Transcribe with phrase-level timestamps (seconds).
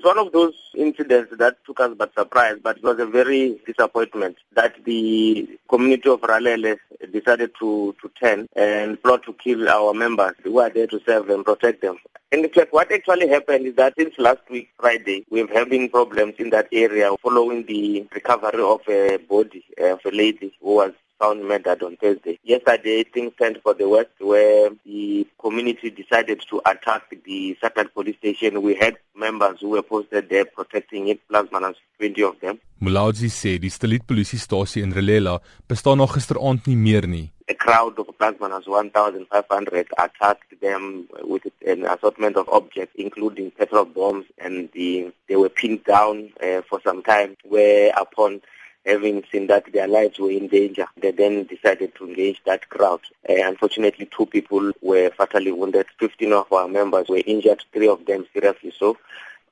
[0.00, 3.60] It's one of those incidents that took us by surprise, but it was a very
[3.66, 6.78] disappointment that the community of Relela
[7.12, 11.28] decided to, to turn and plot to kill our members who are there to serve
[11.28, 11.98] and protect them.
[12.32, 16.68] And what actually happened is that since last week, Friday, we've having problems in that
[16.72, 21.96] area following the recovery of a body of a lady who was found murdered on
[21.96, 22.38] Thursday.
[22.42, 28.16] Yesterday, things turned for the west where the community decided to attack the Satellite police
[28.16, 28.62] station.
[28.62, 32.58] We had members who were posted there protecting it, plus minus 20 of them.
[32.80, 35.34] Mulaudzi sê die Stellit polisiestasie in Relela
[35.68, 37.26] bestaan nog gisteraand nie meer nie.
[37.52, 43.84] A crowd of plus minus 1,500 attacked them with an assortment of objects, including petrol
[43.84, 48.40] bombs, and the, they were pinned down uh, for some time, where upon
[48.86, 53.00] having seen that their lives were in danger, they then decided to engage that crowd.
[53.28, 55.86] Uh, unfortunately, two people were fatally wounded.
[55.98, 58.96] 15 of our members were injured, three of them seriously so.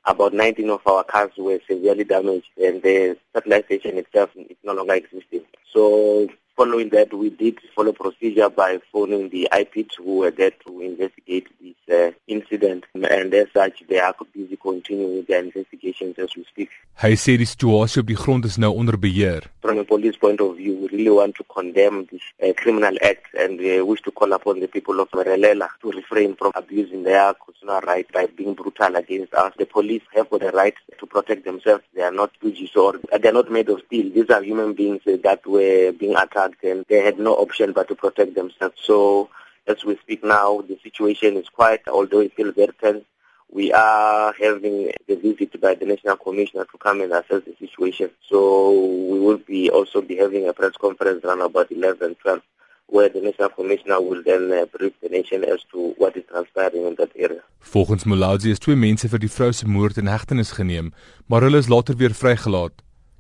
[0.04, 4.72] About 19 of our cars were severely damaged, and the satellite station itself is no
[4.72, 5.42] longer existing.
[5.72, 6.28] So
[6.58, 11.46] following that, we did follow procedure by phoning the IPID who were there to investigate
[11.62, 12.84] this uh, incident.
[12.94, 16.70] And as such, they are busy continuing their investigations as we speak.
[16.98, 19.44] Hy sê die situasie op die grond is nou onder beheer.
[19.62, 23.30] From a police point of view, we really want to condemn this uh, criminal act
[23.38, 27.34] and we wish to call upon the people of Merelela to refrain from abusing their
[27.34, 29.52] constitutional right by being brutal against us.
[29.58, 31.84] The police have the right to protect themselves.
[31.94, 34.12] They are not Fugees or they are not made of steel.
[34.12, 37.94] These are human beings that were being attacked and they had no option but to
[37.94, 38.76] protect themselves.
[38.82, 39.30] So
[39.66, 43.04] as we speak now, the situation is quiet, although it feels very tense.
[43.50, 48.10] We are having the visit by the National Commissioner to come and assess the situation.
[48.28, 48.72] So
[49.10, 52.42] we will be also be having a press conference around about 11, 12,
[52.88, 56.86] where the National Commissioner will then uh, brief the nation as to what is transpiring
[56.86, 57.42] in that area.
[57.60, 60.92] Volgens Mulaudzi is twee mense vir die vrou se moord in hegtenis geneem,
[61.26, 62.72] maar hulle is later weer vrygelaat.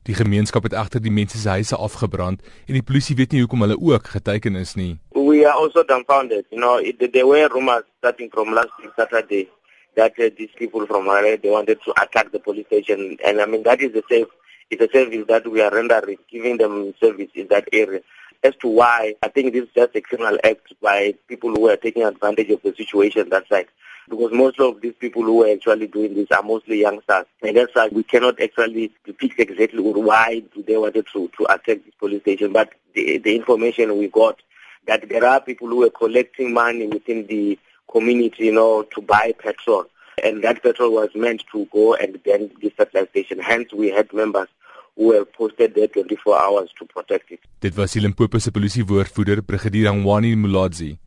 [0.08, 3.60] Die gemeenskap het egter die mense se huise afgebrand en die polisie weet nie hoekom
[3.66, 4.94] hulle ook geteken is nie.
[5.12, 6.46] We are also dumbfounded.
[6.48, 9.50] You know, it, there were rumors starting from last Saturday
[9.96, 13.44] that uh, these people from Harare they wanted to attack the police station and I
[13.44, 14.32] mean that is the safe
[14.70, 18.00] it's a service that we are rendering giving them service in that area.
[18.42, 21.76] As to why, I think this is just a criminal act by people who are
[21.76, 23.68] taking advantage of the situation that side
[24.08, 27.26] because most of these people who are actually doing this are mostly youngsters.
[27.42, 31.94] And that's why we cannot actually depict exactly why they wanted to, to attack this
[31.98, 32.52] police station.
[32.52, 34.40] But the, the information we got
[34.86, 37.58] that there are people who are collecting money within the
[37.90, 39.84] community, you know, to buy petrol.
[40.24, 43.38] And that petrol was meant to go and then this satellite station.
[43.38, 44.48] Hence, we had members
[44.96, 47.40] who were posted there 24 hours to protect it.
[47.60, 50.98] Dit was die Limpopo se polisiewoordvoerder, Brigadier Hangwani Mulaudzi.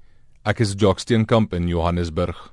[0.45, 2.51] Ek is Jock Steenkamp in Johannesburg.